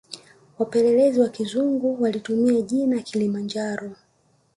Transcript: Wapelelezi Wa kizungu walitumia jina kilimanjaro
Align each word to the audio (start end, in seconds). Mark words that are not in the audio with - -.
Wapelelezi 0.59 1.19
Wa 1.21 1.29
kizungu 1.29 2.03
walitumia 2.03 2.61
jina 2.61 2.99
kilimanjaro 3.01 3.91